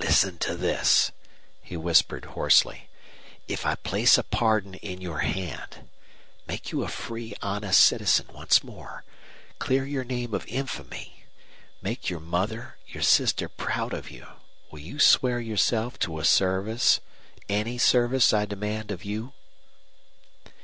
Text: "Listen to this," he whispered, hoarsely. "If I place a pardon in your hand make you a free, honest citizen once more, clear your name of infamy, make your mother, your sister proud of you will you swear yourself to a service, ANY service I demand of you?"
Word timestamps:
"Listen 0.00 0.38
to 0.38 0.56
this," 0.56 1.12
he 1.62 1.76
whispered, 1.76 2.24
hoarsely. 2.24 2.88
"If 3.46 3.64
I 3.64 3.76
place 3.76 4.18
a 4.18 4.24
pardon 4.24 4.74
in 4.74 5.00
your 5.00 5.20
hand 5.20 5.88
make 6.48 6.72
you 6.72 6.82
a 6.82 6.88
free, 6.88 7.32
honest 7.40 7.78
citizen 7.78 8.26
once 8.34 8.64
more, 8.64 9.04
clear 9.60 9.84
your 9.86 10.02
name 10.02 10.34
of 10.34 10.48
infamy, 10.48 11.26
make 11.80 12.10
your 12.10 12.18
mother, 12.18 12.76
your 12.88 13.04
sister 13.04 13.48
proud 13.48 13.92
of 13.94 14.10
you 14.10 14.26
will 14.72 14.80
you 14.80 14.98
swear 14.98 15.38
yourself 15.38 15.96
to 16.00 16.18
a 16.18 16.24
service, 16.24 16.98
ANY 17.48 17.78
service 17.78 18.32
I 18.32 18.46
demand 18.46 18.90
of 18.90 19.04
you?" 19.04 19.32